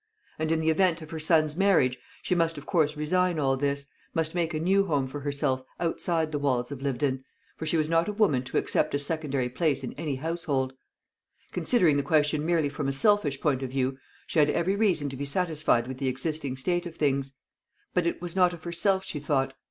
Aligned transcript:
And 0.39 0.51
in 0.51 0.57
the 0.57 0.71
event 0.71 1.03
of 1.03 1.11
her 1.11 1.19
son's 1.19 1.55
marriage, 1.55 1.99
she 2.23 2.33
must 2.33 2.57
of 2.57 2.65
course 2.65 2.97
resign 2.97 3.37
all 3.37 3.55
this 3.55 3.85
must 4.15 4.33
make 4.33 4.51
a 4.55 4.59
new 4.59 4.87
home 4.87 5.05
for 5.05 5.19
herself 5.19 5.61
outside 5.79 6.31
the 6.31 6.39
walls 6.39 6.71
of 6.71 6.81
Lyvedon; 6.81 7.23
for 7.55 7.67
she 7.67 7.77
was 7.77 7.87
not 7.87 8.07
a 8.09 8.13
woman 8.13 8.41
to 8.45 8.57
accept 8.57 8.95
a 8.95 8.97
secondary 8.97 9.47
place 9.47 9.83
in 9.83 9.93
any 9.99 10.15
household. 10.15 10.73
Considering 11.51 11.97
the 11.97 12.01
question 12.01 12.43
merely 12.43 12.67
from 12.67 12.87
a 12.87 12.91
selfish 12.93 13.39
point 13.39 13.61
of 13.61 13.69
view, 13.69 13.95
she 14.25 14.39
had 14.39 14.49
every 14.49 14.75
reason 14.75 15.07
to 15.09 15.15
be 15.15 15.23
satisfied 15.23 15.85
with 15.85 15.99
the 15.99 16.07
existing 16.07 16.57
state 16.57 16.87
of 16.87 16.95
things; 16.95 17.33
but 17.93 18.07
it 18.07 18.19
was 18.23 18.35
not 18.35 18.53
of 18.53 18.63
herself 18.63 19.05
she 19.05 19.19
thought. 19.19 19.53